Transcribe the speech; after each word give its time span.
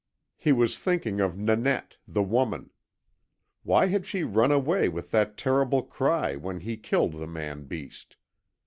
He 0.35 0.51
was 0.51 0.79
thinking 0.79 1.19
of 1.21 1.37
Nanette, 1.37 1.97
the 2.07 2.23
woman. 2.23 2.71
Why 3.61 3.85
had 3.85 4.03
she 4.07 4.23
run 4.23 4.51
away 4.51 4.89
with 4.89 5.11
that 5.11 5.37
terrible 5.37 5.83
cry 5.83 6.35
when 6.35 6.61
he 6.61 6.75
killed 6.75 7.13
the 7.13 7.27
man 7.27 7.65
beast? 7.65 8.15